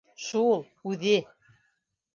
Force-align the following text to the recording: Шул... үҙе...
Шул... 0.27 0.57
үҙе... 0.93 1.15